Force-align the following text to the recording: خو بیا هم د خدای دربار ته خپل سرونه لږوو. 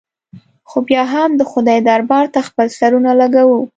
خو 0.69 0.77
بیا 0.87 1.03
هم 1.13 1.29
د 1.39 1.41
خدای 1.51 1.79
دربار 1.89 2.25
ته 2.33 2.39
خپل 2.47 2.67
سرونه 2.77 3.11
لږوو. 3.19 3.59